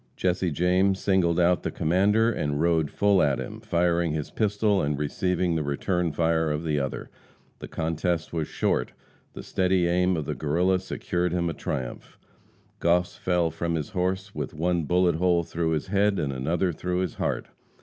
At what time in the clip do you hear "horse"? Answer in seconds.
13.89-14.33